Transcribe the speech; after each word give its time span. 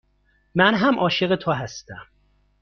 من 0.55 0.73
هم 0.75 0.99
عاشق 0.99 1.35
تو 1.35 1.51
هستم. 1.51 2.05